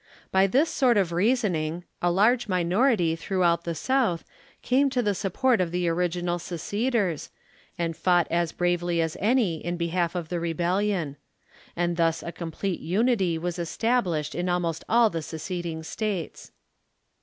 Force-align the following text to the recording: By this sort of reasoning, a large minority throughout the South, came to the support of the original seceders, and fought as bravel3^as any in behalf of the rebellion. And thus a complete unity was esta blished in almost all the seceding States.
By 0.31 0.47
this 0.47 0.71
sort 0.71 0.97
of 0.97 1.11
reasoning, 1.11 1.83
a 2.01 2.09
large 2.09 2.47
minority 2.47 3.15
throughout 3.15 3.65
the 3.65 3.75
South, 3.75 4.25
came 4.63 4.89
to 4.89 5.03
the 5.03 5.13
support 5.13 5.61
of 5.61 5.69
the 5.69 5.87
original 5.87 6.39
seceders, 6.39 7.29
and 7.77 7.95
fought 7.95 8.25
as 8.31 8.51
bravel3^as 8.51 9.15
any 9.19 9.63
in 9.63 9.77
behalf 9.77 10.15
of 10.15 10.29
the 10.29 10.39
rebellion. 10.39 11.17
And 11.75 11.97
thus 11.97 12.23
a 12.23 12.31
complete 12.31 12.79
unity 12.79 13.37
was 13.37 13.59
esta 13.59 14.01
blished 14.03 14.33
in 14.33 14.49
almost 14.49 14.83
all 14.89 15.11
the 15.11 15.21
seceding 15.21 15.83
States. 15.83 16.51